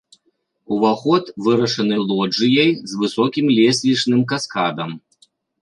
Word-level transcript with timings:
Уваход 0.75 1.25
вырашаны 1.49 1.97
лоджыяй 2.17 2.71
з 2.93 3.05
высокім 3.05 3.45
лесвічным 3.59 4.21
каскадам. 4.33 4.91